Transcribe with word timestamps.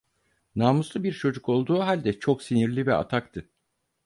Namuslu 0.55 1.03
bir 1.03 1.13
çocuk 1.13 1.49
olduğu 1.49 1.79
halde 1.79 2.19
çok 2.19 2.41
sinirli 2.43 2.87
ve 2.87 2.93
ataktı. 2.93 3.49